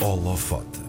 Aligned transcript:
Holofote. 0.00 0.87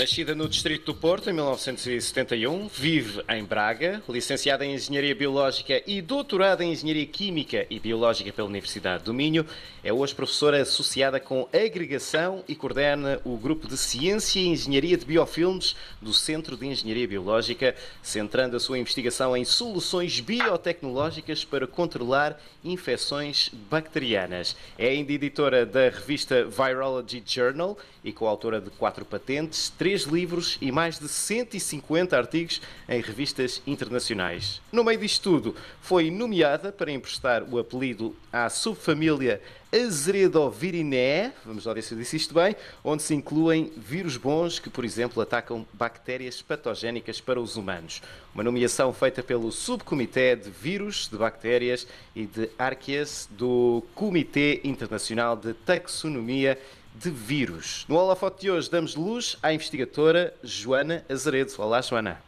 Nascida 0.00 0.34
no 0.34 0.48
Distrito 0.48 0.86
do 0.86 0.94
Porto 0.94 1.28
em 1.28 1.34
1971, 1.34 2.68
vive 2.68 3.22
em 3.28 3.44
Braga, 3.44 4.02
licenciada 4.08 4.64
em 4.64 4.72
Engenharia 4.72 5.14
Biológica 5.14 5.82
e 5.86 6.00
doutorada 6.00 6.64
em 6.64 6.72
Engenharia 6.72 7.04
Química 7.04 7.66
e 7.68 7.78
Biológica 7.78 8.32
pela 8.32 8.48
Universidade 8.48 9.04
do 9.04 9.12
Minho, 9.12 9.44
é 9.84 9.92
hoje 9.92 10.14
professora 10.14 10.62
associada 10.62 11.20
com 11.20 11.46
agregação 11.52 12.42
e 12.48 12.54
coordena 12.54 13.20
o 13.24 13.36
grupo 13.36 13.68
de 13.68 13.76
Ciência 13.76 14.40
e 14.40 14.48
Engenharia 14.48 14.96
de 14.96 15.04
Biofilmes 15.04 15.76
do 16.00 16.14
Centro 16.14 16.56
de 16.56 16.66
Engenharia 16.66 17.06
Biológica, 17.06 17.74
centrando 18.02 18.56
a 18.56 18.60
sua 18.60 18.78
investigação 18.78 19.36
em 19.36 19.44
soluções 19.44 20.18
biotecnológicas 20.20 21.44
para 21.44 21.66
controlar 21.66 22.40
infecções 22.64 23.50
bacterianas. 23.70 24.56
É 24.78 24.88
ainda 24.88 25.12
editora 25.12 25.66
da 25.66 25.90
revista 25.90 26.44
Virology 26.44 27.22
Journal 27.26 27.76
e 28.04 28.12
coautora 28.12 28.60
de 28.60 28.70
quatro 28.70 29.04
patentes, 29.04 29.70
três 29.76 29.89
livros 29.98 30.56
e 30.60 30.72
mais 30.72 30.98
de 30.98 31.08
150 31.08 32.16
artigos 32.16 32.60
em 32.88 33.00
revistas 33.00 33.60
internacionais. 33.66 34.60
No 34.72 34.84
meio 34.84 34.98
disto 34.98 35.22
tudo, 35.22 35.56
foi 35.80 36.10
nomeada 36.10 36.72
para 36.72 36.90
emprestar 36.90 37.42
o 37.42 37.58
apelido 37.58 38.16
à 38.32 38.48
subfamília 38.48 39.40
Azeredovirinae, 39.72 41.30
vamos 41.44 41.64
lá 41.64 41.72
ver 41.72 41.82
se 41.82 41.94
eu 41.94 41.98
disse 41.98 42.16
isto 42.16 42.34
bem, 42.34 42.56
onde 42.82 43.04
se 43.04 43.14
incluem 43.14 43.72
vírus 43.76 44.16
bons 44.16 44.58
que, 44.58 44.68
por 44.68 44.84
exemplo, 44.84 45.22
atacam 45.22 45.64
bactérias 45.72 46.42
patogénicas 46.42 47.20
para 47.20 47.40
os 47.40 47.56
humanos. 47.56 48.02
Uma 48.34 48.42
nomeação 48.42 48.92
feita 48.92 49.22
pelo 49.22 49.52
Subcomitê 49.52 50.34
de 50.34 50.50
Vírus, 50.50 51.08
de 51.08 51.16
Bactérias 51.16 51.86
e 52.16 52.26
de 52.26 52.50
Arqueas 52.58 53.28
do 53.30 53.84
Comitê 53.94 54.60
Internacional 54.64 55.36
de 55.36 55.54
Taxonomia 55.54 56.58
de 56.94 57.10
vírus. 57.10 57.84
No 57.88 57.96
holofote 57.96 58.42
de 58.42 58.50
hoje 58.50 58.70
damos 58.70 58.94
luz 58.94 59.38
à 59.42 59.52
investigadora 59.52 60.32
Joana 60.42 61.04
Azeredo. 61.10 61.52
Olá, 61.58 61.80
Joana. 61.80 62.22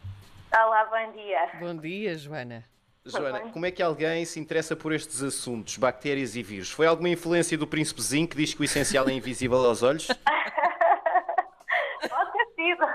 Olá, 0.53 0.85
bom 0.85 1.11
dia. 1.13 1.49
Bom 1.59 1.77
dia, 1.77 2.17
Joana. 2.17 2.65
Joana, 3.05 3.41
como 3.51 3.65
é 3.65 3.71
que 3.71 3.83
alguém 3.83 4.23
se 4.23 4.39
interessa 4.39 4.73
por 4.75 4.93
estes 4.93 5.21
assuntos, 5.21 5.77
bactérias 5.77 6.37
e 6.37 6.43
vírus? 6.43 6.71
Foi 6.71 6.87
alguma 6.87 7.09
influência 7.09 7.57
do 7.57 7.67
príncipezinho 7.67 8.25
que 8.27 8.37
diz 8.37 8.53
que 8.53 8.61
o 8.61 8.63
essencial 8.63 9.09
é 9.09 9.13
invisível 9.13 9.57
aos 9.65 9.83
olhos? 9.83 10.07
Pode 12.07 12.31
ter 12.31 12.45
sido. 12.55 12.85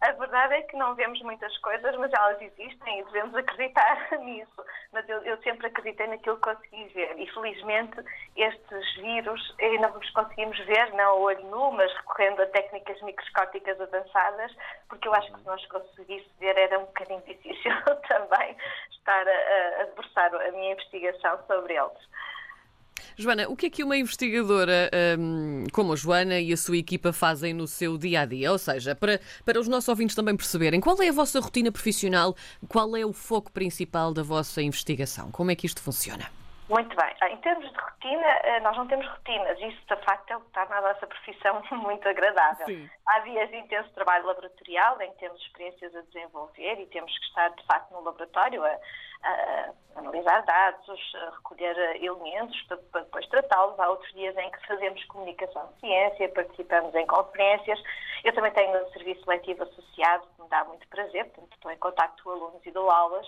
A 0.00 0.12
verdade 0.28 0.54
é 0.54 0.62
que 0.62 0.76
não 0.76 0.94
vemos 0.94 1.20
muitas 1.22 1.56
coisas, 1.58 1.96
mas 1.96 2.12
elas 2.12 2.40
existem 2.40 3.00
e 3.00 3.04
devemos 3.04 3.34
acreditar 3.34 4.10
nisso. 4.20 4.64
Mas 4.92 5.08
eu, 5.08 5.18
eu 5.22 5.36
sempre 5.42 5.66
acreditei 5.66 6.06
naquilo 6.06 6.36
que 6.36 6.54
consegui 6.54 6.84
ver. 6.88 7.18
E 7.18 7.26
felizmente 7.32 7.96
estes 8.36 8.94
vírus 8.96 9.54
ainda 9.60 9.90
os 9.90 10.10
conseguimos 10.10 10.58
ver, 10.66 10.92
não 10.92 11.10
a 11.10 11.14
olho 11.14 11.44
nu, 11.46 11.72
mas 11.72 11.92
recorrendo 11.94 12.42
a 12.42 12.46
técnicas 12.46 13.00
microscópicas 13.02 13.80
avançadas, 13.80 14.54
porque 14.88 15.08
eu 15.08 15.14
acho 15.14 15.32
que 15.32 15.40
se 15.40 15.46
nós 15.46 15.66
conseguíssemos 15.66 16.38
ver 16.38 16.56
era 16.56 16.78
um 16.78 16.84
bocadinho 16.84 17.22
difícil 17.26 17.72
também 18.08 18.56
estar 18.90 19.26
a, 19.26 19.80
a 19.80 19.84
debruçar 19.84 20.34
a 20.34 20.52
minha 20.52 20.72
investigação 20.72 21.38
sobre 21.46 21.74
eles. 21.74 22.08
Joana, 23.16 23.48
o 23.48 23.56
que 23.56 23.66
é 23.66 23.70
que 23.70 23.84
uma 23.84 23.96
investigadora 23.96 24.90
um, 25.18 25.64
como 25.72 25.92
a 25.92 25.96
Joana 25.96 26.40
e 26.40 26.52
a 26.52 26.56
sua 26.56 26.76
equipa 26.76 27.12
fazem 27.12 27.52
no 27.52 27.66
seu 27.66 27.98
dia 27.98 28.22
a 28.22 28.24
dia? 28.24 28.52
Ou 28.52 28.58
seja, 28.58 28.94
para, 28.94 29.20
para 29.44 29.60
os 29.60 29.68
nossos 29.68 29.88
ouvintes 29.88 30.14
também 30.14 30.36
perceberem, 30.36 30.80
qual 30.80 31.00
é 31.02 31.08
a 31.08 31.12
vossa 31.12 31.40
rotina 31.40 31.72
profissional, 31.72 32.36
qual 32.68 32.96
é 32.96 33.04
o 33.04 33.12
foco 33.12 33.50
principal 33.52 34.12
da 34.12 34.22
vossa 34.22 34.62
investigação? 34.62 35.30
Como 35.30 35.50
é 35.50 35.54
que 35.54 35.66
isto 35.66 35.80
funciona? 35.80 36.37
Muito 36.68 36.94
bem. 36.94 37.14
Ah, 37.20 37.30
em 37.30 37.36
termos 37.38 37.66
de 37.70 37.78
rotina, 37.78 38.26
eh, 38.42 38.60
nós 38.60 38.76
não 38.76 38.86
temos 38.86 39.06
rotinas. 39.08 39.58
Isso, 39.58 39.80
de 39.86 40.04
facto, 40.04 40.30
é 40.30 40.36
o 40.36 40.40
que 40.40 40.50
torna 40.50 40.76
a 40.76 40.82
nossa 40.82 41.06
profissão 41.06 41.62
muito 41.72 42.06
agradável. 42.06 42.66
Sim. 42.66 42.90
Há 43.06 43.20
dias 43.20 43.48
de 43.48 43.56
intenso 43.56 43.90
trabalho 43.94 44.26
laboratorial 44.26 45.00
em 45.00 45.10
que 45.12 45.18
temos 45.18 45.40
experiências 45.40 45.96
a 45.96 46.02
desenvolver 46.02 46.78
e 46.78 46.86
temos 46.86 47.16
que 47.18 47.24
estar, 47.24 47.48
de 47.48 47.64
facto, 47.64 47.90
no 47.92 48.02
laboratório 48.02 48.62
a, 48.62 48.78
a 49.22 49.70
analisar 49.96 50.42
dados, 50.42 51.14
a 51.14 51.30
recolher 51.36 52.02
elementos 52.02 52.60
para, 52.68 52.76
para 52.76 53.00
depois 53.00 53.26
tratá-los. 53.28 53.80
Há 53.80 53.88
outros 53.88 54.12
dias 54.12 54.36
em 54.36 54.50
que 54.50 54.66
fazemos 54.66 55.02
comunicação 55.06 55.72
de 55.72 55.80
ciência, 55.80 56.28
participamos 56.28 56.94
em 56.94 57.06
conferências. 57.06 57.82
Eu 58.24 58.34
também 58.34 58.52
tenho 58.52 58.84
um 58.84 58.90
serviço 58.90 59.22
letivo 59.26 59.62
associado, 59.62 60.26
que 60.36 60.42
me 60.42 60.48
dá 60.50 60.64
muito 60.64 60.86
prazer, 60.88 61.24
portanto, 61.30 61.54
estou 61.54 61.70
em 61.70 61.78
contato 61.78 62.22
com 62.22 62.30
alunos 62.30 62.66
e 62.66 62.70
dou 62.70 62.90
aulas. 62.90 63.26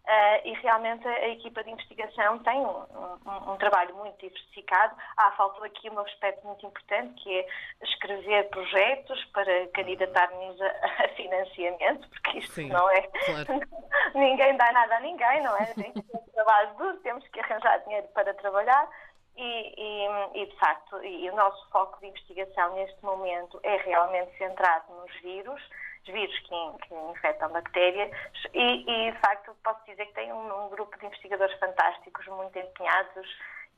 Uh, 0.00 0.48
e 0.48 0.54
realmente 0.54 1.06
a 1.06 1.28
equipa 1.28 1.62
de 1.62 1.70
investigação 1.70 2.38
tem 2.40 2.58
um, 2.58 2.66
um, 2.66 3.52
um, 3.52 3.56
trabalho 3.58 3.94
muito 3.94 4.18
diversificado. 4.18 4.96
Ah, 5.16 5.30
faltou 5.32 5.62
aqui 5.62 5.88
um 5.90 5.98
aspecto 6.00 6.44
muito 6.46 6.66
importante 6.66 7.22
que 7.22 7.38
é 7.38 7.46
escrever 7.82 8.48
projetos 8.48 9.22
para 9.26 9.68
candidatarmos 9.68 10.60
a, 10.60 10.66
a 11.04 11.08
financiamento, 11.10 12.08
porque 12.08 12.38
isto 12.38 12.52
Sim, 12.52 12.68
não 12.70 12.90
é. 12.90 13.02
Claro. 13.02 13.60
ninguém 14.18 14.56
dá 14.56 14.72
nada 14.72 14.96
a 14.96 15.00
ninguém, 15.00 15.42
não 15.42 15.56
é? 15.56 15.66
Tem 15.66 15.92
que 15.92 16.02
ter 16.02 16.18
trabalho 16.32 16.74
duro, 16.76 16.96
temos 17.00 17.26
que 17.28 17.40
arranjar 17.40 17.78
dinheiro 17.84 18.08
para 18.08 18.34
trabalhar. 18.34 18.88
E, 19.36 19.42
e, 19.42 20.42
e, 20.42 20.46
de 20.46 20.56
facto, 20.56 21.02
e 21.04 21.30
o 21.30 21.36
nosso 21.36 21.70
foco 21.70 21.98
de 22.00 22.08
investigação 22.08 22.74
neste 22.74 23.02
momento 23.04 23.60
é 23.62 23.76
realmente 23.76 24.36
centrado 24.36 24.92
nos 24.92 25.20
vírus, 25.20 25.62
os 26.02 26.12
vírus 26.12 26.38
que, 26.40 26.88
que 26.88 26.94
infectam 26.94 27.50
bactérias 27.50 28.10
e, 28.54 28.82
e, 28.90 29.12
de 29.12 29.18
facto, 29.18 29.54
posso 29.62 29.84
dizer 29.86 30.06
que 30.06 30.14
tem 30.14 30.32
um, 30.32 30.66
um 30.66 30.68
grupo 30.70 30.98
de 30.98 31.06
investigadores 31.06 31.58
fantásticos, 31.58 32.26
muito 32.26 32.58
empenhados 32.58 33.28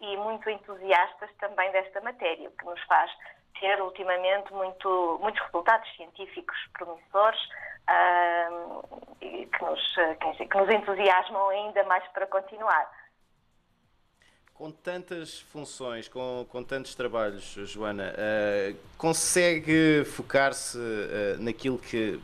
e 0.00 0.16
muito 0.16 0.48
entusiastas 0.50 1.30
também 1.38 1.70
desta 1.72 2.00
matéria, 2.00 2.48
o 2.48 2.52
que 2.52 2.64
nos 2.64 2.82
faz 2.84 3.10
ter 3.60 3.80
ultimamente 3.80 4.52
muito, 4.52 5.18
muitos 5.20 5.40
resultados 5.42 5.88
científicos 5.94 6.56
promissores 6.72 7.40
uh, 7.88 9.06
que, 9.20 9.64
nos, 9.64 9.94
que 9.94 10.56
nos 10.56 10.68
entusiasmam 10.68 11.48
ainda 11.50 11.84
mais 11.84 12.04
para 12.08 12.26
continuar. 12.26 12.90
Com 14.54 14.70
tantas 14.70 15.40
funções, 15.40 16.08
com, 16.08 16.46
com 16.48 16.62
tantos 16.62 16.94
trabalhos, 16.94 17.54
Joana, 17.64 18.12
uh, 18.12 18.76
consegue 18.96 20.04
focar-se 20.04 20.78
uh, 20.78 21.42
naquilo 21.42 21.78
que, 21.78 22.20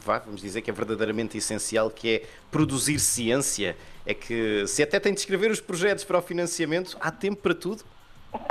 vamos 0.00 0.40
dizer, 0.40 0.62
que 0.62 0.70
é 0.70 0.72
verdadeiramente 0.72 1.36
essencial, 1.36 1.90
que 1.90 2.16
é 2.16 2.26
produzir 2.50 2.98
ciência? 2.98 3.76
É 4.06 4.14
que 4.14 4.66
se 4.66 4.82
até 4.82 4.98
tem 4.98 5.12
de 5.12 5.20
escrever 5.20 5.50
os 5.50 5.60
projetos 5.60 6.04
para 6.04 6.18
o 6.18 6.22
financiamento, 6.22 6.96
há 7.00 7.10
tempo 7.10 7.42
para 7.42 7.54
tudo? 7.54 7.84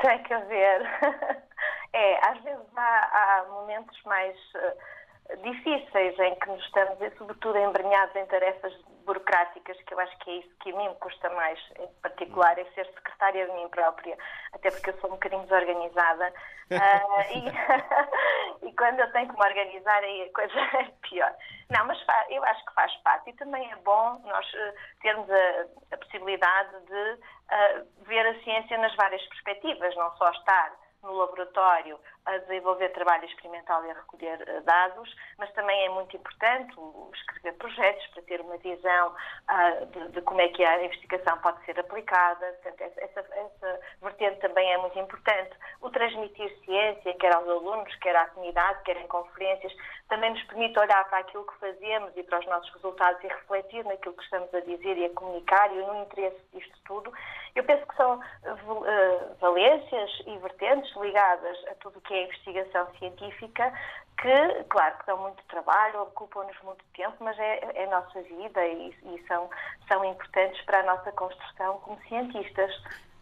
Tem 0.01 0.23
que 0.23 0.33
haver. 0.33 0.81
É, 1.91 2.29
às 2.29 2.39
vezes 2.43 2.67
há, 2.75 3.41
há 3.41 3.45
momentos 3.49 3.99
mais 4.05 4.35
uh, 4.53 5.37
difíceis 5.41 5.88
em 6.19 6.35
que 6.35 6.49
nos 6.49 6.63
estamos, 6.65 6.97
sobretudo, 7.17 7.57
embrenhados 7.57 8.15
em 8.15 8.25
tarefas 8.25 8.73
burocráticas, 9.05 9.81
que 9.83 9.93
eu 9.93 9.99
acho 9.99 10.17
que 10.19 10.29
é 10.29 10.33
isso 10.35 10.49
que 10.59 10.71
a 10.71 10.75
mim 10.75 10.89
me 10.89 10.95
custa 10.95 11.29
mais, 11.31 11.59
em 11.79 11.87
particular, 12.01 12.57
é 12.59 12.65
ser 12.75 12.85
secretária 12.85 13.47
de 13.47 13.53
mim 13.53 13.67
própria, 13.69 14.17
até 14.53 14.69
porque 14.69 14.91
eu 14.91 14.99
sou 14.99 15.09
um 15.09 15.13
bocadinho 15.13 15.43
desorganizada. 15.43 16.33
Uh, 16.69 17.21
e, 18.63 18.67
e, 18.69 18.75
quando 18.75 18.99
eu 18.99 19.11
tenho 19.11 19.27
que 19.27 19.39
me 19.39 19.45
organizar, 19.45 20.03
aí 20.03 20.23
a 20.23 20.33
coisa 20.33 20.53
é 20.77 20.91
pior. 21.09 21.33
Não, 21.69 21.85
mas 21.85 21.97
eu 22.29 22.43
acho 22.43 22.65
que 22.65 22.73
faz 22.73 22.95
parte. 22.97 23.29
E 23.29 23.33
também 23.33 23.71
é 23.71 23.75
bom 23.77 24.21
nós 24.25 24.45
uh, 24.53 24.73
termos 25.01 25.29
a, 25.29 25.95
a, 25.95 25.97
possibilidade 25.97 26.85
de 26.85 27.13
uh, 27.13 27.87
ver 28.03 28.25
a 28.25 28.39
ciência 28.43 28.77
nas 28.77 28.95
várias 28.95 29.25
perspectivas, 29.27 29.95
não 29.95 30.15
só 30.17 30.29
estar 30.29 30.78
no 31.03 31.13
laboratório 31.13 31.99
a 32.25 32.37
desenvolver 32.39 32.89
trabalho 32.89 33.25
experimental 33.25 33.83
e 33.85 33.91
a 33.91 33.93
recolher 33.93 34.39
uh, 34.41 34.61
dados, 34.61 35.15
mas 35.37 35.51
também 35.53 35.85
é 35.85 35.89
muito 35.89 36.15
importante 36.15 36.75
escrever 37.13 37.53
projetos 37.57 38.05
para 38.07 38.23
ter 38.23 38.41
uma 38.41 38.57
visão 38.57 39.07
uh, 39.09 39.85
de, 39.87 40.09
de, 40.09 40.21
como 40.21 40.41
é 40.41 40.47
que 40.49 40.63
a 40.63 40.83
investigação 40.83 41.37
pode 41.39 41.63
ser 41.65 41.79
aplicada. 41.79 42.45
Portanto, 42.61 42.81
essa, 42.81 43.19
essa, 43.19 43.79
vertente 44.01 44.39
também 44.39 44.71
é 44.71 44.77
muito 44.77 44.97
importante. 44.99 45.51
O 45.81 45.89
transmitir 45.89 46.55
ciência, 46.65 47.13
quer 47.15 47.35
aos 47.35 47.47
alunos, 47.47 47.93
quer 47.95 48.15
à 48.15 48.27
comunidade, 48.27 48.83
quer 48.83 48.97
em 48.97 49.07
conferências, 49.07 49.73
também 50.07 50.31
nos 50.31 50.43
permite 50.43 50.77
olhar 50.79 51.07
para 51.09 51.19
aquilo 51.19 51.45
que 51.45 51.59
fazemos 51.59 52.15
e 52.15 52.23
para 52.23 52.39
os 52.39 52.45
nossos 52.45 52.71
resultados 52.73 53.23
e 53.23 53.27
refletir 53.27 53.83
naquilo 53.85 54.15
que 54.15 54.23
estamos 54.23 54.53
a 54.53 54.59
dizer 54.61 54.97
e 54.97 55.05
a 55.05 55.09
comunicar 55.11 55.71
e 55.73 55.81
no 55.81 56.01
interesse 56.01 56.39
disto 56.53 56.77
tudo. 56.85 57.11
Eu 57.55 57.63
penso 57.63 57.85
que 57.85 57.95
são 57.95 58.15
uh, 58.17 59.35
valências 59.39 60.11
e 60.27 60.37
vertentes 60.37 60.95
ligadas 60.95 61.57
a 61.71 61.75
tudo 61.75 61.97
o 61.97 62.01
que 62.01 62.13
é 62.13 62.23
investigação 62.23 62.87
científica 62.97 63.73
que, 64.21 64.63
claro, 64.69 64.97
que 64.97 65.05
dão 65.05 65.17
muito 65.17 65.41
trabalho, 65.45 66.01
ocupam-nos 66.03 66.59
muito 66.61 66.83
tempo, 66.93 67.15
mas 67.19 67.37
é, 67.39 67.83
é 67.83 67.87
nossa 67.87 68.21
vida 68.21 68.65
e, 68.65 68.89
e, 68.89 69.25
são, 69.27 69.49
são 69.87 70.03
importantes 70.03 70.61
para 70.65 70.81
a 70.81 70.83
nossa 70.83 71.11
construção 71.13 71.79
como 71.79 71.99
cientistas. 72.07 72.71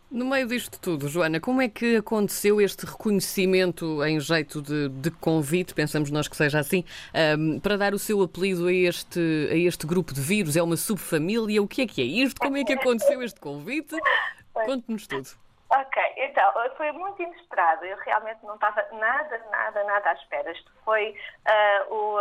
No 0.09 0.25
meio 0.25 0.48
disto 0.48 0.80
tudo, 0.80 1.09
Joana, 1.09 1.38
como 1.39 1.62
é 1.62 1.68
que 1.68 1.98
aconteceu 1.98 2.62
este 2.62 2.86
reconhecimento 2.86 4.01
em 4.06 4.18
jeito 4.21 4.62
de, 4.62 4.88
de 4.88 5.12
convite, 5.12 5.74
pensamos 5.74 6.09
nós 6.09 6.30
que 6.30 6.36
seja 6.36 6.59
assim, 6.59 6.86
um, 7.38 7.59
para 7.59 7.75
dar 7.75 7.94
o 7.94 8.00
seu 8.00 8.21
apelido 8.21 8.68
a 8.68 8.74
este, 8.74 9.19
a 9.51 9.56
este 9.56 9.86
grupo 9.86 10.13
de 10.13 10.21
vírus? 10.21 10.56
É 10.56 10.63
uma 10.63 10.77
subfamília? 10.77 11.62
O 11.62 11.68
que 11.68 11.81
é 11.81 11.88
que 11.88 12.01
é 12.01 12.06
isto? 12.06 12.39
Como 12.39 12.56
é 12.56 12.63
que 12.63 12.71
aconteceu 12.74 13.21
este 13.21 13.39
convite? 13.39 13.98
Conte-nos 14.54 15.07
tudo. 15.07 15.27
Ok, 15.69 16.01
então, 16.15 16.53
foi 16.77 16.94
muito 16.94 17.21
inesperado. 17.21 17.83
Eu 17.83 17.98
realmente 17.98 18.39
não 18.44 18.56
estava 18.56 18.86
nada, 18.94 19.42
nada, 19.51 19.83
nada 19.83 20.10
à 20.12 20.13
espera. 20.13 20.50
Isto 20.53 20.71
foi 20.86 21.10
uh, 21.10 21.94
o, 21.94 22.19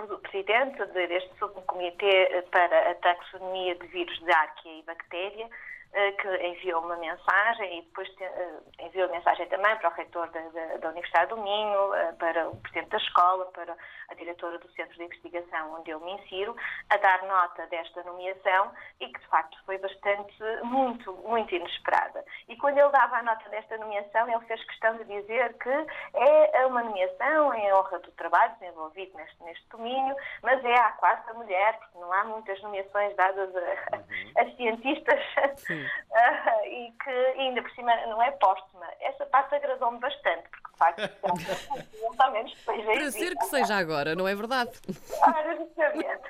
um, 0.00 0.14
o, 0.14 0.18
presidente 0.18 0.84
deste 0.86 1.30
subcomitê 1.38 2.44
para 2.50 2.90
a 2.90 2.94
taxonomia 2.96 3.76
de 3.76 3.86
vírus 3.86 4.18
de 4.18 4.32
arquia 4.32 4.80
e 4.80 4.82
bactéria, 4.82 5.48
que 5.92 6.46
enviou 6.46 6.82
uma 6.82 6.96
mensagem 6.96 7.78
e 7.78 7.82
depois 7.82 8.08
uh, 8.08 8.62
enviou 8.78 9.10
mensagem 9.10 9.46
também 9.48 9.76
para 9.76 9.88
o 9.88 9.92
reitor 9.92 10.30
da, 10.30 10.40
da, 10.40 10.76
da 10.76 10.88
Universidade 10.90 11.30
do 11.30 11.36
Minho, 11.36 11.90
para 12.18 12.48
o 12.48 12.56
presidente 12.56 12.90
da 12.90 12.98
escola, 12.98 13.46
para 13.46 13.76
a 14.08 14.14
diretora 14.14 14.58
do 14.58 14.70
Centro 14.72 14.96
de 14.96 15.04
Investigação 15.04 15.74
onde 15.78 15.90
eu 15.90 16.00
me 16.00 16.12
insiro, 16.12 16.54
a 16.90 16.96
dar 16.96 17.22
nota 17.24 17.66
desta 17.66 18.02
nomeação 18.04 18.72
e 19.00 19.08
que 19.08 19.20
de 19.20 19.26
facto 19.26 19.58
foi 19.64 19.78
bastante, 19.78 20.34
muito, 20.62 21.12
muito 21.26 21.54
inesperada. 21.54 22.24
E 22.48 22.56
quando 22.56 22.78
ele 22.78 22.90
dava 22.90 23.16
a 23.16 23.22
nota 23.22 23.48
desta 23.48 23.76
nomeação, 23.78 24.28
ele 24.28 24.44
fez 24.46 24.62
questão 24.64 24.96
de 24.96 25.04
dizer 25.04 25.54
que 25.54 25.86
é 26.14 26.66
uma 26.66 26.82
nomeação 26.82 27.54
em 27.54 27.72
honra 27.72 27.98
do 27.98 28.10
trabalho 28.12 28.54
desenvolvido 28.60 29.16
neste, 29.16 29.42
neste 29.42 29.68
domínio, 29.68 30.14
mas 30.42 30.64
é 30.64 30.74
a 30.74 30.92
quarta 30.92 31.32
mulher, 31.34 31.78
porque 31.78 31.98
não 31.98 32.12
há 32.12 32.24
muitas 32.24 32.60
nomeações 32.62 33.14
dadas 33.16 33.50
a, 33.56 33.96
uhum. 33.96 34.32
a 34.36 34.56
cientistas 34.56 35.20
e 36.66 36.92
que 37.02 37.10
ainda 37.10 37.62
por 37.62 37.70
cima 37.72 37.94
não 38.06 38.22
é 38.22 38.30
póstuma. 38.32 38.86
Essa 39.00 39.26
parte 39.26 39.54
agradou-me 39.54 39.98
bastante, 39.98 40.48
porque 40.50 40.70
de 40.72 40.78
facto, 40.78 41.08
pelo 42.16 42.32
menos 42.32 42.54
depois 42.54 42.84
Para 42.84 43.10
ser 43.10 43.36
que 43.36 43.44
seja 43.46 43.76
agora, 43.76 44.14
não 44.14 44.26
é 44.26 44.34
verdade? 44.34 44.72
Ora, 45.22 45.56
justamente. 45.56 46.20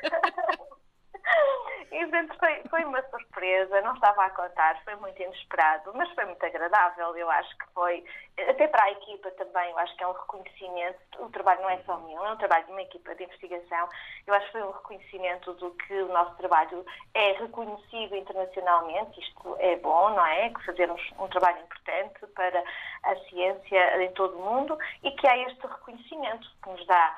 E, 1.92 1.98
portanto, 2.06 2.38
foi, 2.38 2.62
foi 2.70 2.84
uma 2.84 3.02
surpresa, 3.10 3.80
não 3.80 3.94
estava 3.94 4.24
a 4.24 4.30
contar, 4.30 4.80
foi 4.84 4.94
muito 4.96 5.20
inesperado, 5.20 5.92
mas 5.94 6.08
foi 6.12 6.24
muito 6.24 6.44
agradável. 6.46 7.16
Eu 7.16 7.28
acho 7.28 7.58
que 7.58 7.66
foi, 7.74 8.04
até 8.48 8.68
para 8.68 8.84
a 8.84 8.92
equipa 8.92 9.30
também, 9.32 9.70
eu 9.70 9.78
acho 9.78 9.96
que 9.96 10.04
é 10.04 10.06
um 10.06 10.12
reconhecimento. 10.12 10.98
O 11.18 11.28
trabalho 11.30 11.62
não 11.62 11.70
é 11.70 11.78
só 11.78 11.98
meu, 11.98 12.24
é 12.24 12.32
um 12.32 12.36
trabalho 12.36 12.64
de 12.66 12.72
uma 12.72 12.82
equipa 12.82 13.14
de 13.16 13.24
investigação. 13.24 13.88
Eu 14.24 14.34
acho 14.34 14.46
que 14.46 14.52
foi 14.52 14.62
um 14.62 14.70
reconhecimento 14.70 15.52
do 15.54 15.72
que 15.72 15.94
o 15.94 16.12
nosso 16.12 16.36
trabalho 16.36 16.86
é 17.14 17.32
reconhecido 17.32 18.14
internacionalmente. 18.14 19.20
Isto 19.20 19.56
é 19.58 19.74
bom, 19.76 20.10
não 20.10 20.26
é? 20.26 20.48
Que 20.50 20.64
fazemos 20.66 21.02
um 21.18 21.26
trabalho 21.26 21.58
importante 21.60 22.24
para 22.34 22.62
a 23.02 23.16
ciência 23.28 24.02
em 24.02 24.12
todo 24.12 24.38
o 24.38 24.42
mundo 24.42 24.78
e 25.02 25.10
que 25.10 25.26
há 25.26 25.36
este 25.38 25.66
reconhecimento 25.66 26.48
que 26.62 26.70
nos 26.70 26.86
dá, 26.86 27.16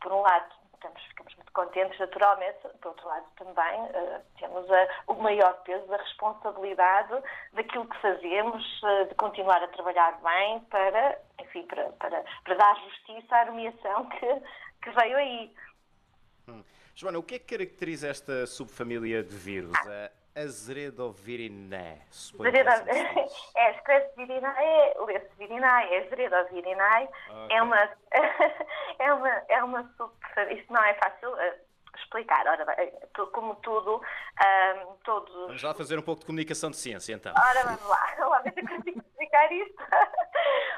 por 0.00 0.12
um 0.12 0.20
lado, 0.20 0.59
estamos, 0.80 1.02
ficamos 1.02 1.34
muito 1.36 1.52
contentes, 1.52 1.98
naturalmente. 1.98 2.58
Por 2.80 2.88
outro 2.88 3.06
lado, 3.06 3.26
também 3.36 3.80
uh, 3.82 4.20
temos 4.38 4.70
a, 4.70 4.88
o 5.08 5.14
maior 5.14 5.52
peso 5.62 5.86
da 5.86 5.98
responsabilidade 5.98 7.22
daquilo 7.52 7.86
que 7.86 8.00
fazemos, 8.00 8.82
uh, 8.82 9.08
de 9.08 9.14
continuar 9.14 9.62
a 9.62 9.68
trabalhar 9.68 10.18
bem 10.22 10.60
para, 10.70 11.20
enfim, 11.40 11.66
para, 11.66 11.90
para, 11.92 12.24
para 12.44 12.54
dar 12.54 12.74
justiça 12.76 13.36
à 13.36 13.44
nomeação 13.46 14.08
que, 14.08 14.26
que 14.82 14.90
veio 14.90 15.16
aí. 15.16 15.54
Hum. 16.48 16.64
Joana, 16.94 17.18
o 17.18 17.22
que 17.22 17.36
é 17.36 17.38
que 17.38 17.56
caracteriza 17.56 18.08
esta 18.08 18.46
subfamília 18.46 19.22
de 19.22 19.36
vírus? 19.36 19.72
A 19.86 20.10
Azeredovirinae. 20.36 22.02
Azeredovirinae. 22.10 23.28
É, 23.56 23.70
escreve-se 23.72 24.16
virinae, 24.16 24.94
lê-se 25.06 25.30
virinae, 25.36 25.94
é 25.94 26.06
Azeredovirinae. 26.06 27.08
Okay. 27.28 27.56
É 27.56 27.62
uma, 27.62 27.76
é 28.98 29.12
uma, 29.12 29.28
é 29.48 29.64
uma 29.64 29.82
super, 29.96 30.52
isso 30.52 30.72
não 30.72 30.82
é 30.82 30.94
fácil 30.94 31.32
uh, 31.32 31.54
explicar. 31.96 32.46
Ora 32.46 32.64
bem, 32.64 32.92
como 33.32 33.54
tudo, 33.56 33.96
um, 33.96 34.96
todos... 35.04 35.32
Vamos 35.32 35.62
lá 35.62 35.74
fazer 35.74 35.98
um 35.98 36.02
pouco 36.02 36.20
de 36.20 36.26
comunicação 36.26 36.70
de 36.70 36.76
ciência, 36.76 37.12
então. 37.12 37.34
Ora, 37.36 37.64
vamos 37.64 37.86
lá. 37.86 38.06
Vamos 38.18 38.32
lá 38.32 38.38
ver 38.42 38.54
se 38.54 38.62
consigo 38.62 38.98
explicar 38.98 39.52
isto. 39.52 39.82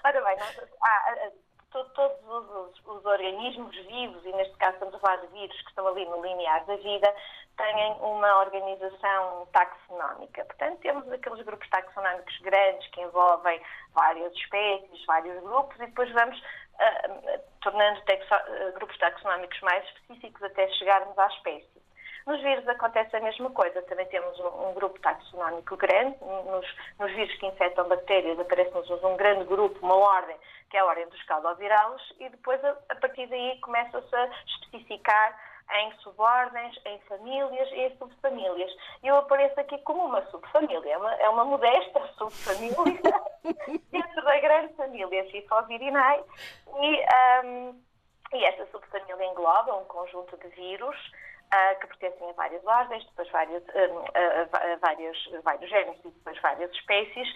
Ora 0.05 0.25
bem, 0.25 0.37
nós, 0.39 0.59
há, 0.83 1.31
todos 1.73 2.19
os, 2.27 2.87
os, 2.87 3.05
organismos 3.05 3.75
vivos, 3.75 4.25
e 4.25 4.33
neste 4.33 4.57
caso 4.57 4.75
estamos 4.75 4.95
a 4.95 4.99
falar 4.99 5.17
de 5.17 5.27
vírus 5.29 5.61
que 5.63 5.69
estão 5.69 5.87
ali 5.87 6.05
no 6.07 6.23
linear 6.23 6.65
da 6.67 6.77
vida, 6.77 7.15
têm 7.57 7.93
uma 8.01 8.41
organização 8.41 9.47
taxonómica. 9.53 10.45
Portanto, 10.45 10.79
temos 10.81 11.11
aqueles 11.13 11.45
grupos 11.45 11.69
taxonómicos 11.69 12.39
grandes 12.41 12.87
que 12.89 13.01
envolvem 13.01 13.61
várias 13.93 14.33
espécies, 14.35 15.05
vários 15.07 15.43
grupos, 15.43 15.77
e 15.77 15.87
depois 15.87 16.11
vamos 16.13 16.39
uh, 16.39 17.41
tornando 17.61 18.01
uh, 18.01 18.73
grupos 18.75 18.99
taxonómicos 18.99 19.61
mais 19.61 19.85
específicos 19.85 20.43
até 20.43 20.69
chegarmos 20.71 21.19
à 21.19 21.27
espécie. 21.27 21.83
Nos 22.27 22.41
vírus 22.41 22.67
acontece 22.69 23.17
a 23.17 23.21
mesma 23.21 23.51
coisa. 23.51 23.83
Também 23.83 24.07
temos 24.07 24.39
um, 24.39 24.69
um 24.69 24.75
grupo 24.75 24.99
taxonómico 25.01 25.77
grande. 25.77 26.17
Nos, 26.21 26.67
nos, 26.99 27.13
vírus 27.13 27.35
que 27.39 27.47
infectam 27.47 27.89
bactérias 27.89 28.39
aparece-nos 28.39 28.89
um 29.03 29.17
grande 29.17 29.45
grupo, 29.45 29.85
uma 29.85 29.97
ordem, 29.97 30.37
que 30.71 30.77
é 30.77 30.81
a 30.81 30.85
ordem 30.85 31.09
dos 31.09 31.23
caldovirales, 31.25 32.03
e 32.21 32.29
depois, 32.29 32.65
a, 32.65 32.77
a 32.91 32.95
partir 32.95 33.27
daí, 33.27 33.59
começa-se 33.61 34.15
a 34.15 34.31
especificar 34.47 35.37
em 35.71 35.93
subordens, 36.01 36.79
em 36.85 36.99
famílias 37.01 37.69
e 37.71 37.81
em 37.81 37.97
subfamílias. 37.97 38.73
Eu 39.03 39.17
apareço 39.17 39.59
aqui 39.61 39.79
como 39.79 40.05
uma 40.05 40.25
subfamília, 40.31 40.93
é 40.93 40.99
uma, 40.99 41.15
é 41.15 41.29
uma 41.29 41.45
modesta 41.45 42.07
subfamília 42.19 42.75
dentro 43.91 44.25
da 44.25 44.41
grande 44.41 44.75
família 44.75 45.25
Fifovirinae 45.31 46.25
e, 46.81 47.47
um, 47.47 47.83
e 48.35 48.45
esta 48.45 48.67
subfamília 48.67 49.27
engloba 49.27 49.75
um 49.77 49.85
conjunto 49.85 50.37
de 50.37 50.49
vírus 50.49 50.97
uh, 51.53 51.81
que 51.81 51.87
pertencem 51.89 52.31
a 52.31 52.33
várias 52.33 52.65
ordens, 52.65 53.05
depois 53.05 53.31
várias, 53.31 53.63
uh, 53.63 54.79
várias, 54.81 55.17
vários 55.45 55.71
géneros 55.71 56.01
e 56.05 56.09
depois 56.09 56.41
várias 56.41 56.71
espécies, 56.73 57.29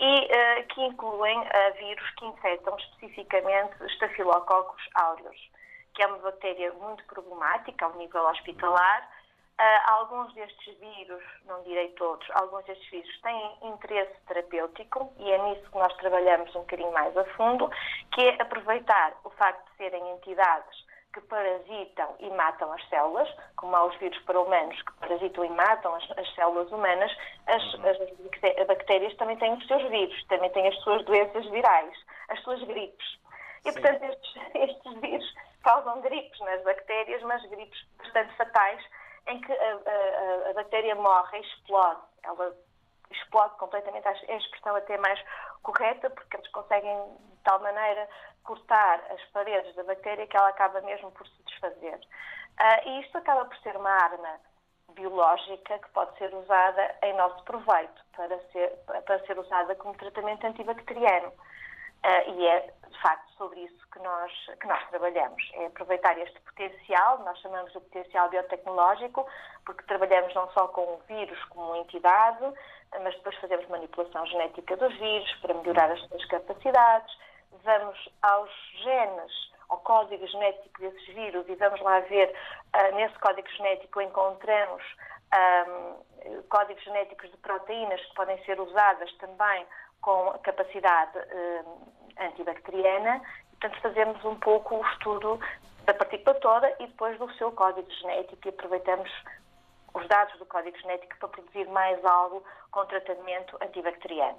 e 0.00 0.20
uh, 0.24 0.66
que 0.68 0.82
incluem 0.82 1.40
vírus 1.78 2.10
que 2.16 2.26
infectam 2.26 2.76
especificamente 2.76 3.84
estafilococcus 3.84 4.88
aureus, 4.94 5.50
que 5.94 6.02
é 6.02 6.06
uma 6.06 6.18
bactéria 6.18 6.72
muito 6.74 7.04
problemática 7.04 7.86
ao 7.86 7.94
nível 7.96 8.24
hospitalar. 8.26 9.08
alguns 9.86 10.34
destes 10.34 10.78
vírus, 10.78 11.22
não 11.46 11.62
direi 11.62 11.88
todos, 11.90 12.26
alguns 12.32 12.64
destes 12.64 12.90
vírus 12.90 13.20
têm 13.22 13.58
interesse 13.62 14.14
terapêutico 14.26 15.12
e 15.18 15.30
é 15.30 15.38
nisso 15.38 15.70
que 15.70 15.78
nós 15.78 15.94
trabalhamos 15.96 16.54
um 16.56 16.60
bocadinho 16.60 16.92
mais 16.92 17.16
a 17.16 17.24
fundo, 17.36 17.70
que 18.12 18.22
é 18.22 18.42
aproveitar 18.42 19.14
o 19.22 19.30
facto 19.30 19.64
de 19.70 19.76
serem 19.76 20.10
entidades 20.10 20.84
que 21.14 21.20
parasitam 21.22 22.16
e 22.18 22.28
matam 22.30 22.72
as 22.72 22.88
células, 22.88 23.32
como 23.56 23.74
há 23.76 23.84
os 23.84 23.96
vírus 23.98 24.18
para 24.24 24.40
humanos 24.40 24.82
que 24.82 24.92
parasitam 24.94 25.44
e 25.44 25.48
matam 25.50 25.94
as, 25.94 26.10
as 26.18 26.34
células 26.34 26.70
humanas, 26.72 27.16
as, 27.46 27.74
uhum. 27.74 27.88
as, 27.88 28.66
bactérias 28.66 29.14
também 29.16 29.36
têm 29.36 29.54
os 29.54 29.66
seus 29.66 29.88
vírus, 29.88 30.24
também 30.26 30.50
têm 30.50 30.66
as 30.66 30.76
suas 30.80 31.04
doenças 31.04 31.46
virais, 31.46 31.96
as 32.28 32.40
suas 32.42 32.60
gripes. 32.64 33.18
E, 33.64 33.72
Sim. 33.72 33.80
portanto, 33.80 34.04
estes, 34.04 34.36
estes 34.54 35.00
vírus 35.00 35.34
causam 35.62 36.00
gripes 36.02 36.38
nas 36.40 36.62
bactérias, 36.62 37.22
mas 37.22 37.42
gripes 37.48 37.86
bastante 37.98 38.36
fatais, 38.36 38.84
em 39.26 39.40
que 39.40 39.52
a, 39.52 39.56
a, 39.56 40.50
a 40.50 40.52
bactéria 40.54 40.94
morre 40.94 41.40
explode. 41.40 42.00
Ela 42.22 42.54
explode 43.10 43.56
completamente, 43.56 44.06
é 44.06 44.32
a 44.34 44.36
expressão 44.36 44.76
até 44.76 44.98
mais 44.98 45.22
correta, 45.62 46.10
porque 46.10 46.36
eles 46.36 46.50
conseguem, 46.50 46.96
de 47.30 47.36
tal 47.42 47.60
maneira, 47.60 48.08
cortar 48.42 49.00
as 49.10 49.22
paredes 49.26 49.74
da 49.74 49.84
bactéria 49.84 50.26
que 50.26 50.36
ela 50.36 50.48
acaba 50.48 50.80
mesmo 50.82 51.10
por 51.12 51.26
se 51.26 51.42
desfazer. 51.44 51.96
Uh, 51.96 52.88
e 52.88 53.00
isto 53.00 53.16
acaba 53.18 53.44
por 53.46 53.56
ser 53.58 53.76
uma 53.76 53.90
arma 53.90 54.40
biológica 54.92 55.78
que 55.78 55.88
pode 55.90 56.16
ser 56.18 56.32
usada 56.34 56.94
em 57.02 57.14
nosso 57.14 57.42
proveito, 57.44 58.04
para 58.14 58.38
ser, 58.50 58.70
para 59.06 59.26
ser 59.26 59.38
usada 59.38 59.74
como 59.76 59.96
tratamento 59.96 60.46
antibacteriano. 60.46 61.28
Uh, 61.28 62.30
e 62.36 62.46
é, 62.46 62.72
de 62.88 63.00
facto, 63.00 63.23
sobre 63.36 63.60
isso 63.60 63.88
que 63.92 63.98
nós, 64.00 64.32
que 64.60 64.66
nós 64.66 64.88
trabalhamos. 64.88 65.42
É 65.54 65.66
aproveitar 65.66 66.18
este 66.18 66.40
potencial, 66.40 67.18
nós 67.20 67.38
chamamos 67.40 67.72
de 67.72 67.80
potencial 67.80 68.28
biotecnológico, 68.28 69.26
porque 69.64 69.84
trabalhamos 69.84 70.34
não 70.34 70.50
só 70.52 70.68
com 70.68 70.82
o 70.82 71.00
vírus 71.08 71.42
como 71.46 71.76
entidade, 71.76 72.44
mas 73.02 73.14
depois 73.16 73.36
fazemos 73.36 73.66
manipulação 73.68 74.26
genética 74.26 74.76
dos 74.76 74.94
vírus 74.98 75.32
para 75.40 75.54
melhorar 75.54 75.90
as 75.90 76.00
suas 76.06 76.24
capacidades, 76.26 77.16
vamos 77.62 78.08
aos 78.22 78.50
genes, 78.82 79.52
ao 79.68 79.78
código 79.78 80.26
genético 80.26 80.80
desses 80.80 81.06
vírus 81.14 81.48
e 81.48 81.54
vamos 81.56 81.80
lá 81.80 82.00
ver, 82.00 82.28
uh, 82.28 82.94
nesse 82.94 83.18
código 83.18 83.48
genético 83.48 84.00
encontramos 84.00 84.82
um, 85.34 86.42
códigos 86.48 86.82
genéticos 86.84 87.30
de 87.30 87.36
proteínas 87.38 88.00
que 88.00 88.14
podem 88.14 88.42
ser 88.44 88.60
usadas 88.60 89.12
também 89.14 89.66
com 90.04 90.38
capacidade 90.42 91.18
um, 91.18 92.22
antibacteriana. 92.22 93.22
Portanto, 93.52 93.80
fazemos 93.80 94.22
um 94.22 94.36
pouco 94.36 94.76
o 94.76 94.86
estudo 94.88 95.40
da 95.86 95.94
partícula 95.94 96.34
toda 96.40 96.70
e 96.78 96.86
depois 96.86 97.18
do 97.18 97.32
seu 97.34 97.50
código 97.52 97.90
genético 97.90 98.46
e 98.46 98.50
aproveitamos 98.50 99.10
os 99.94 100.06
dados 100.06 100.38
do 100.38 100.44
código 100.44 100.76
genético 100.78 101.16
para 101.18 101.28
produzir 101.30 101.66
mais 101.68 102.04
algo 102.04 102.44
com 102.70 102.84
tratamento 102.84 103.56
antibacteriano. 103.62 104.38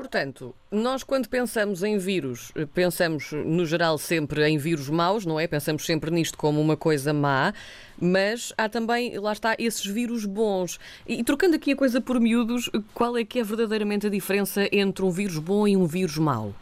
Portanto, 0.00 0.54
nós 0.70 1.04
quando 1.04 1.28
pensamos 1.28 1.82
em 1.82 1.98
vírus, 1.98 2.50
pensamos 2.74 3.32
no 3.32 3.66
geral 3.66 3.98
sempre 3.98 4.48
em 4.48 4.56
vírus 4.56 4.88
maus, 4.88 5.26
não 5.26 5.38
é? 5.38 5.46
Pensamos 5.46 5.84
sempre 5.84 6.10
nisto 6.10 6.38
como 6.38 6.58
uma 6.58 6.74
coisa 6.74 7.12
má, 7.12 7.52
mas 8.00 8.50
há 8.56 8.66
também, 8.66 9.18
lá 9.18 9.32
está, 9.32 9.54
esses 9.58 9.84
vírus 9.84 10.24
bons. 10.24 10.80
E, 11.06 11.22
trocando 11.22 11.56
aqui 11.56 11.72
a 11.72 11.76
coisa 11.76 12.00
por 12.00 12.18
miúdos, 12.18 12.70
qual 12.94 13.14
é 13.18 13.26
que 13.26 13.40
é 13.40 13.44
verdadeiramente 13.44 14.06
a 14.06 14.10
diferença 14.10 14.66
entre 14.72 15.04
um 15.04 15.10
vírus 15.10 15.38
bom 15.38 15.68
e 15.68 15.76
um 15.76 15.86
vírus 15.86 16.16
mau? 16.16 16.54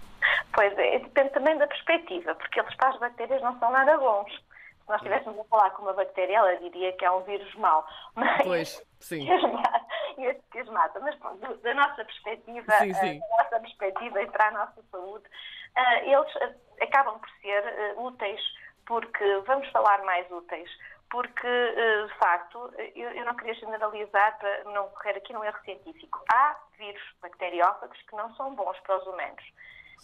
Pois 0.53 0.77
é, 0.77 0.99
depende 0.99 1.31
também 1.31 1.57
da 1.59 1.69
perspectiva, 1.69 2.35
porque 2.35 2.59
eles 2.59 2.75
para 2.75 2.89
as 2.89 2.99
bactérias 2.99 3.41
não 3.41 3.57
são 3.61 3.71
nada 3.71 3.97
bons. 3.99 4.33
Se 4.89 4.93
nós 4.93 5.03
estivéssemos 5.03 5.39
a 5.39 5.45
falar 5.45 5.71
com 5.73 5.83
uma 5.83 5.93
bactéria, 5.93 6.39
ela 6.39 6.57
diria 6.57 6.91
que 6.95 7.05
é 7.05 7.11
um 7.11 7.23
vírus 7.25 7.55
mau. 7.57 7.87
Mas 8.17 8.43
pois, 8.43 8.87
sim. 9.01 9.29
Este 10.17 10.43
que 10.51 10.61
as 10.61 10.69
mata. 10.71 10.99
Mas 11.01 11.15
pronto, 11.17 11.57
da 11.59 11.75
nossa 11.75 12.03
perspectiva, 12.05 12.73
sim, 12.79 12.95
sim. 12.95 13.21
da 13.21 13.45
nossa 13.45 13.61
perspectiva 13.61 14.23
e 14.23 14.27
para 14.31 14.49
a 14.49 14.51
nossa 14.51 14.83
saúde, 14.91 15.25
uh, 15.77 16.05
eles 16.05 16.35
uh, 16.37 16.55
acabam 16.83 17.19
por 17.21 17.29
ser 17.43 17.95
úteis, 17.99 18.41
porque, 18.87 19.43
vamos 19.47 19.69
falar 19.69 20.03
mais 20.05 20.29
úteis, 20.31 20.71
porque, 21.11 21.47
de 22.07 22.19
facto, 22.19 22.73
eu, 22.97 23.25
não 23.27 23.37
queria 23.37 23.55
generalizar 23.55 24.39
para 24.39 24.65
não 24.65 24.89
correr 24.89 25.19
aqui 25.19 25.35
num 25.35 25.45
erro 25.45 25.59
científico. 25.65 26.25
Há 26.33 26.57
vírus 26.79 27.03
bacteriófagos 27.21 28.01
que 28.03 28.17
não 28.17 28.35
são 28.37 28.55
bons 28.55 28.79
para 28.81 28.97
os 28.97 29.07
humanos. 29.07 29.45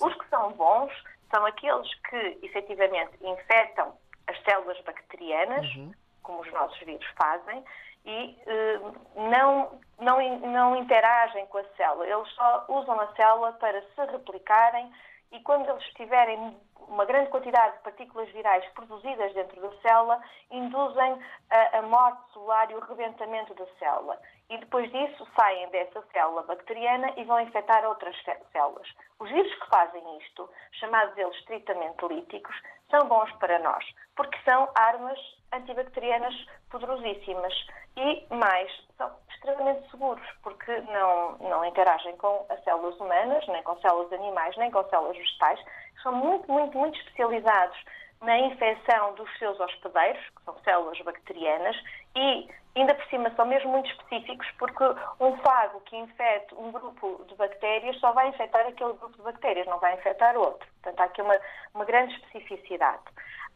Os 0.01 0.15
que 0.15 0.29
são 0.29 0.53
bons 0.53 0.93
são 1.35 1.45
aqueles 1.47 1.93
que, 2.09 2.39
efetivamente, 2.43 3.17
infectam 3.21 3.97
as 4.27 4.41
células 4.43 4.81
bacterianas, 4.83 5.67
uhum. 5.75 5.93
como 6.23 6.41
os 6.41 6.53
nossos 6.53 6.79
vírus 6.81 7.07
fazem, 7.17 7.65
e 8.05 8.39
uh, 8.47 9.31
não, 9.31 9.81
não, 9.99 10.39
não 10.41 10.77
interagem 10.77 11.47
com 11.47 11.59
a 11.59 11.65
célula. 11.77 12.07
Eles 12.07 12.29
só 12.33 12.65
usam 12.69 13.01
a 13.01 13.07
célula 13.15 13.53
para 13.53 13.81
se 13.81 14.13
replicarem 14.13 14.93
e 15.33 15.41
quando 15.41 15.69
eles 15.69 15.85
tiverem 15.95 16.57
uma 16.89 17.05
grande 17.05 17.31
quantidade 17.31 17.77
de 17.77 17.83
partículas 17.83 18.29
virais 18.31 18.65
produzidas 18.75 19.33
dentro 19.35 19.61
da 19.61 19.71
célula, 19.81 20.21
induzem 20.51 21.19
a, 21.51 21.79
a 21.79 21.83
morte 21.83 22.33
celular 22.33 22.71
e 22.71 22.75
o 22.75 22.81
rebentamento 22.81 23.55
da 23.55 23.67
célula. 23.79 24.21
E 24.51 24.59
depois 24.59 24.91
disso 24.93 25.27
saem 25.35 25.69
dessa 25.71 26.03
célula 26.13 26.43
bacteriana 26.43 27.13
e 27.17 27.25
vão 27.25 27.41
infectar 27.41 27.85
outras 27.87 28.15
células. 28.53 28.89
Os 29.19 29.31
vírus 29.31 29.55
que 29.55 29.69
fazem 29.69 30.19
isto, 30.19 30.49
chamados 30.73 31.17
eles 31.17 31.35
estritamente 31.37 32.07
líticos, 32.07 32.55
são 32.91 33.09
bons 33.09 33.33
para 33.39 33.59
nós, 33.61 33.85
porque 34.15 34.39
são 34.45 34.69
armas 34.75 35.19
antibacterianas 35.55 36.35
poderosíssimas 36.71 37.55
e, 37.97 38.27
mais, 38.35 38.71
são 38.97 39.11
extremamente 39.31 39.89
seguros, 39.91 40.27
porque 40.43 40.73
não, 40.83 41.39
não 41.39 41.65
interagem 41.65 42.17
com 42.17 42.47
as 42.49 42.63
células 42.65 42.99
humanas, 42.99 43.47
nem 43.49 43.63
com 43.63 43.79
células 43.81 44.13
animais, 44.13 44.57
nem 44.57 44.71
com 44.71 44.85
células 44.89 45.17
vegetais. 45.17 45.61
São 46.03 46.13
muito, 46.13 46.51
muito, 46.51 46.77
muito 46.77 46.99
especializados 46.99 47.79
na 48.23 48.39
infecção 48.39 49.15
dos 49.15 49.31
seus 49.39 49.59
hospedeiros, 49.61 50.23
que 50.37 50.45
são 50.45 50.57
células 50.65 50.99
bacterianas, 51.01 51.77
e 52.17 52.49
ainda 52.75 52.95
por 52.95 53.05
cima 53.07 53.31
são 53.37 53.47
mesmo 53.47 53.71
muito 53.71 53.91
específicos, 53.91 54.51
porque 54.59 54.85
um 55.21 55.37
fago 55.39 55.81
que 55.83 55.97
infecte 55.97 56.55
um 56.55 56.73
grupo 56.73 57.25
de 57.29 57.35
bactérias 57.37 57.99
só 58.01 58.13
vai 58.13 58.29
infectar 58.29 58.67
aquele 58.67 58.95
grupo 58.95 59.17
de 59.17 59.23
bactérias, 59.23 59.67
não 59.67 59.79
vai 59.79 59.95
infectar 59.95 60.37
outro. 60.37 60.67
Portanto, 60.83 61.01
há 61.01 61.05
aqui 61.05 61.23
uma, 61.23 61.39
uma 61.75 61.85
grande 61.85 62.15
especificidade. 62.15 63.03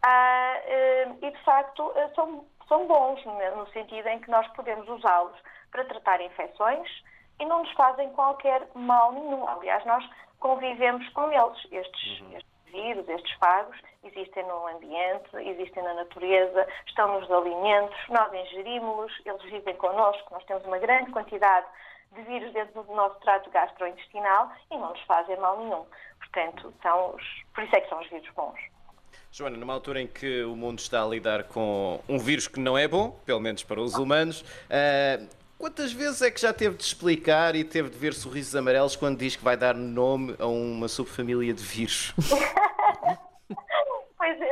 Ah, 0.02 0.60
eh, 0.64 1.08
e, 1.22 1.30
de 1.30 1.44
facto, 1.44 1.92
eh, 1.96 2.08
são, 2.14 2.44
são 2.68 2.86
bons, 2.86 3.24
no 3.24 3.66
sentido 3.72 4.06
em 4.08 4.20
que 4.20 4.30
nós 4.30 4.46
podemos 4.48 4.88
usá-los 4.88 5.36
para 5.70 5.84
tratar 5.84 6.20
infecções 6.20 6.88
e 7.40 7.44
não 7.44 7.60
nos 7.60 7.72
fazem 7.72 8.10
qualquer 8.10 8.66
mal 8.74 9.12
nenhum. 9.12 9.46
Aliás, 9.48 9.84
nós 9.84 10.08
convivemos 10.40 11.08
com 11.10 11.30
eles, 11.32 11.58
estes, 11.70 12.20
uhum. 12.20 12.36
estes 12.36 12.58
vírus, 12.66 13.08
estes 13.08 13.32
fagos, 13.38 13.76
existem 14.04 14.44
no 14.46 14.66
ambiente, 14.68 15.28
existem 15.36 15.82
na 15.82 15.94
natureza, 15.94 16.66
estão 16.86 17.20
nos 17.20 17.30
alimentos, 17.30 17.96
nós 18.08 18.32
ingerimos-los, 18.32 19.12
eles 19.24 19.42
vivem 19.42 19.74
connosco, 19.76 20.32
nós 20.32 20.44
temos 20.44 20.64
uma 20.64 20.78
grande 20.78 21.10
quantidade 21.10 21.66
de 22.12 22.22
vírus 22.22 22.52
dentro 22.52 22.82
do 22.82 22.94
nosso 22.94 23.18
trato 23.20 23.50
gastrointestinal 23.50 24.50
e 24.70 24.76
não 24.76 24.90
nos 24.90 25.00
fazem 25.02 25.36
mal 25.38 25.58
nenhum. 25.58 25.86
Portanto, 26.18 26.72
são 26.82 27.14
os, 27.14 27.22
por 27.54 27.64
isso 27.64 27.76
é 27.76 27.80
que 27.80 27.88
são 27.88 28.00
os 28.00 28.08
vírus 28.08 28.28
bons. 28.30 28.58
Joana, 29.38 29.56
numa 29.56 29.72
altura 29.72 30.02
em 30.02 30.06
que 30.08 30.42
o 30.42 30.56
mundo 30.56 30.80
está 30.80 31.00
a 31.00 31.06
lidar 31.06 31.44
com 31.44 32.00
um 32.08 32.18
vírus 32.18 32.48
que 32.48 32.58
não 32.58 32.76
é 32.76 32.88
bom, 32.88 33.20
pelo 33.24 33.38
menos 33.38 33.62
para 33.62 33.80
os 33.80 33.94
humanos, 33.94 34.40
uh, 34.40 35.28
quantas 35.56 35.92
vezes 35.92 36.22
é 36.22 36.28
que 36.28 36.40
já 36.40 36.52
teve 36.52 36.76
de 36.76 36.82
explicar 36.82 37.54
e 37.54 37.62
teve 37.62 37.88
de 37.88 37.96
ver 37.96 38.14
sorrisos 38.14 38.56
amarelos 38.56 38.96
quando 38.96 39.16
diz 39.16 39.36
que 39.36 39.44
vai 39.44 39.56
dar 39.56 39.76
nome 39.76 40.34
a 40.40 40.46
uma 40.48 40.88
subfamília 40.88 41.54
de 41.54 41.62
vírus? 41.62 42.12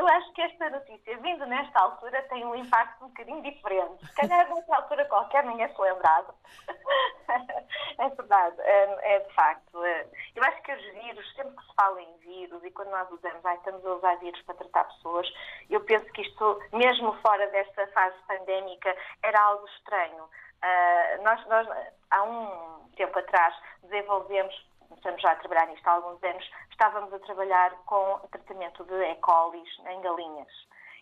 Eu 0.07 0.13
acho 0.13 0.33
que 0.35 0.43
esta 0.43 0.71
notícia, 0.71 1.17
vindo 1.17 1.45
nesta 1.47 1.81
altura, 1.81 2.23
tem 2.29 2.45
um 2.47 2.55
impacto 2.55 3.05
um 3.05 3.09
bocadinho 3.09 3.43
diferente. 3.43 4.07
Se 4.07 4.15
calhar 4.15 4.49
nesta 4.49 4.77
altura 4.77 5.05
qualquer 5.07 5.45
ninguém 5.45 5.69
se 5.69 5.81
lembrado. 5.81 6.33
é 7.99 8.09
verdade, 8.11 8.61
é, 8.61 9.15
é, 9.17 9.19
de 9.19 9.35
facto. 9.35 9.85
É. 9.85 10.07
Eu 10.37 10.45
acho 10.45 10.63
que 10.63 10.73
os 10.73 10.83
vírus, 11.03 11.35
sempre 11.35 11.57
que 11.57 11.65
se 11.65 11.75
fala 11.75 12.01
em 12.01 12.17
vírus 12.19 12.63
e 12.63 12.71
quando 12.71 12.91
nós 12.91 13.11
usamos, 13.11 13.45
ah, 13.45 13.55
estamos 13.57 13.85
a 13.85 13.95
usar 13.95 14.15
vírus 14.19 14.41
para 14.43 14.55
tratar 14.55 14.85
pessoas, 14.85 15.29
eu 15.69 15.81
penso 15.81 16.07
que 16.13 16.23
isto, 16.23 16.63
mesmo 16.73 17.13
fora 17.21 17.45
desta 17.49 17.85
fase 17.89 18.17
pandémica, 18.29 18.97
era 19.25 19.43
algo 19.43 19.67
estranho. 19.67 20.23
Uh, 20.23 21.23
nós, 21.25 21.45
nós, 21.49 21.69
há 22.13 22.23
um 22.23 22.89
tempo 22.97 23.19
atrás, 23.19 23.57
desenvolvemos 23.83 24.55
estamos 24.95 25.21
já 25.21 25.33
a 25.33 25.37
trabalhar 25.37 25.66
nisto 25.66 25.87
há 25.87 25.93
alguns 25.93 26.23
anos, 26.23 26.50
estávamos 26.71 27.12
a 27.12 27.19
trabalhar 27.21 27.71
com 27.87 28.14
o 28.14 28.28
tratamento 28.28 28.85
de 28.85 28.95
E. 28.95 29.14
coli 29.16 29.62
em 29.88 30.00
galinhas. 30.00 30.52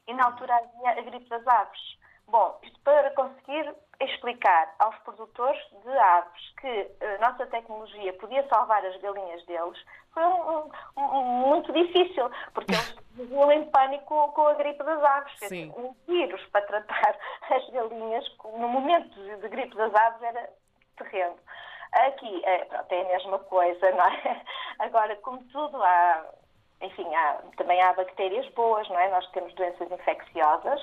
E 0.06 0.14
na 0.14 0.26
altura 0.26 0.54
havia 0.54 0.90
a 0.90 1.02
gripe 1.02 1.28
das 1.28 1.46
aves. 1.46 1.98
Bom, 2.26 2.58
isto 2.62 2.80
para 2.80 3.10
conseguir 3.10 3.74
explicar 4.00 4.74
aos 4.78 4.96
produtores 4.98 5.60
de 5.84 5.90
aves 5.90 6.54
que 6.60 6.90
a 7.00 7.18
nossa 7.18 7.46
tecnologia 7.46 8.12
podia 8.14 8.46
salvar 8.48 8.84
as 8.84 8.96
galinhas 9.00 9.44
deles 9.44 9.78
foi 10.12 10.22
um, 10.24 10.70
um, 10.96 11.22
muito 11.48 11.72
difícil, 11.72 12.30
porque 12.54 12.72
eles 12.72 12.96
viviam 13.12 13.50
em 13.52 13.68
pânico 13.70 14.32
com 14.32 14.46
a 14.46 14.54
gripe 14.54 14.82
das 14.82 15.02
aves. 15.02 15.32
Sim. 15.40 15.72
Um 15.76 15.94
vírus 16.06 16.40
para 16.46 16.62
tratar 16.62 17.18
as 17.50 17.70
galinhas 17.70 18.24
no 18.44 18.68
momento 18.68 19.14
de 19.40 19.48
gripe 19.48 19.76
das 19.76 19.94
aves 19.94 20.22
era 20.22 20.48
terreno. 20.96 21.36
Aqui, 21.94 22.42
é, 22.44 22.64
pronto, 22.64 22.92
é 22.92 23.00
a 23.00 23.04
mesma 23.04 23.38
coisa, 23.38 23.90
não 23.92 24.04
é? 24.04 24.42
Agora, 24.80 25.14
como 25.16 25.42
tudo, 25.44 25.82
há, 25.82 26.26
enfim, 26.80 27.14
há, 27.14 27.38
também 27.56 27.80
há 27.80 27.92
bactérias 27.92 28.48
boas, 28.54 28.88
não 28.88 28.98
é? 28.98 29.08
Nós 29.10 29.26
temos 29.30 29.54
doenças 29.54 29.90
infecciosas 29.90 30.80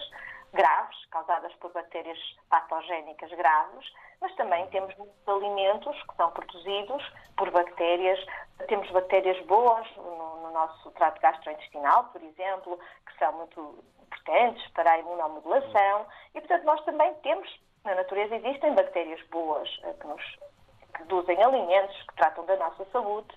graves, 0.53 1.05
causadas 1.11 1.53
por 1.55 1.71
bactérias 1.71 2.17
patogénicas 2.49 3.31
graves, 3.31 3.91
mas 4.19 4.33
também 4.35 4.67
temos 4.67 4.95
muitos 4.97 5.27
alimentos 5.27 6.01
que 6.03 6.15
são 6.15 6.31
produzidos 6.31 7.03
por 7.37 7.49
bactérias. 7.51 8.19
Temos 8.67 8.89
bactérias 8.91 9.43
boas 9.47 9.87
no, 9.97 10.43
no 10.43 10.51
nosso 10.51 10.91
trato 10.91 11.19
gastrointestinal, 11.21 12.05
por 12.05 12.21
exemplo, 12.21 12.79
que 13.05 13.17
são 13.17 13.33
muito 13.33 13.83
importantes 14.03 14.65
para 14.71 14.91
a 14.91 14.99
imunomodulação. 14.99 16.05
E, 16.35 16.39
portanto, 16.39 16.63
nós 16.63 16.83
também 16.85 17.13
temos, 17.15 17.49
na 17.83 17.95
natureza 17.95 18.35
existem 18.35 18.75
bactérias 18.75 19.21
boas 19.29 19.69
eh, 19.83 19.93
que 19.99 20.07
nos 20.07 20.21
produzem 20.91 21.41
alimentos 21.41 21.95
que 22.03 22.15
tratam 22.15 22.45
da 22.45 22.55
nossa 22.57 22.85
saúde 22.91 23.29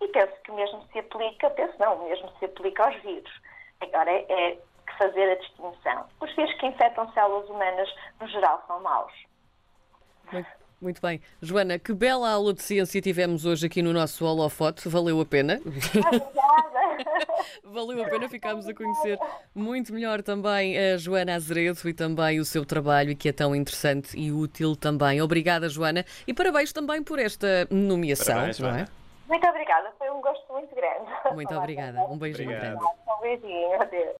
e 0.00 0.08
penso 0.08 0.32
que 0.44 0.52
mesmo 0.52 0.82
se 0.92 0.98
aplica, 0.98 1.50
penso 1.50 1.74
não, 1.78 2.04
mesmo 2.04 2.30
se 2.38 2.44
aplica 2.44 2.84
aos 2.84 3.02
vírus. 3.02 3.32
Agora 3.80 4.10
é, 4.10 4.26
é 4.28 4.58
fazer 4.98 5.30
a 5.30 5.34
distinção. 5.36 6.06
Os 6.20 6.34
vírus 6.34 6.52
que 6.54 6.66
infectam 6.66 7.10
células 7.12 7.48
humanas, 7.48 7.88
no 8.20 8.28
geral, 8.28 8.62
são 8.66 8.80
maus. 8.80 9.12
Muito, 10.30 10.48
muito 10.80 11.00
bem. 11.00 11.20
Joana, 11.40 11.78
que 11.78 11.92
bela 11.92 12.30
aula 12.30 12.52
de 12.52 12.62
ciência 12.62 13.00
tivemos 13.00 13.44
hoje 13.44 13.66
aqui 13.66 13.82
no 13.82 13.92
nosso 13.92 14.24
holofote. 14.24 14.88
Valeu 14.88 15.20
a 15.20 15.26
pena. 15.26 15.60
Obrigada. 15.64 16.71
Valeu 17.64 18.04
a 18.04 18.08
pena, 18.08 18.28
ficámos 18.28 18.68
a 18.68 18.74
conhecer 18.74 19.18
muito 19.54 19.92
melhor 19.92 20.22
também 20.22 20.78
a 20.78 20.96
Joana 20.96 21.34
Azeredo 21.34 21.88
e 21.88 21.94
também 21.94 22.40
o 22.40 22.44
seu 22.44 22.64
trabalho, 22.64 23.16
que 23.16 23.28
é 23.28 23.32
tão 23.32 23.54
interessante 23.54 24.18
e 24.18 24.32
útil 24.32 24.76
também. 24.76 25.20
Obrigada, 25.20 25.68
Joana, 25.68 26.04
e 26.26 26.34
parabéns 26.34 26.72
também 26.72 27.02
por 27.02 27.18
esta 27.18 27.66
nomeação, 27.70 28.34
parabéns, 28.34 28.58
não 28.58 28.70
é? 28.70 28.86
Muito 29.28 29.46
obrigada, 29.48 29.92
foi 29.98 30.10
um 30.10 30.20
gosto 30.20 30.52
muito 30.52 30.74
grande. 30.74 31.10
Muito 31.34 31.54
obrigada, 31.54 32.04
um 32.04 32.18
beijinho 32.18 32.50
grande. 32.50 32.84
Um 32.84 33.20
beijinho, 33.20 33.80
adeus. 33.80 34.10